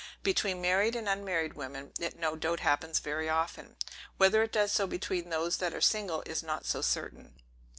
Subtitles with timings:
[0.23, 3.75] Between married and unmarried women, it no doubt happens very often;
[4.17, 7.35] whether it does so between those that are single, is not so certain.